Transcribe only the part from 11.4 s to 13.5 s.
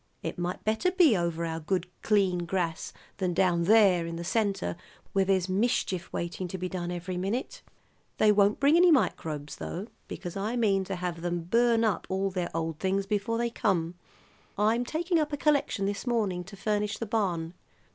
burn up all their old things before